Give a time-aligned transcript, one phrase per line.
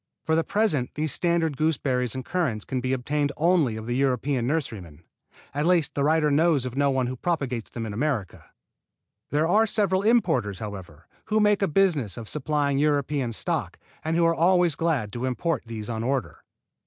[0.23, 4.47] For the present these standard gooseberries and currants can be obtained only of the European
[4.47, 5.03] nurserymen.
[5.53, 8.45] At least the writer knows of no one who propagates them in America.
[9.29, 14.25] There are several importers, however, who make a business of supplying European stock and who
[14.25, 16.43] are always glad to import these on order.